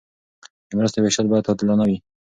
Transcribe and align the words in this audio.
د 0.67 0.69
مرستو 0.77 0.97
ویشل 1.01 1.25
باید 1.31 1.49
عادلانه 1.49 1.83
وي. 1.89 1.97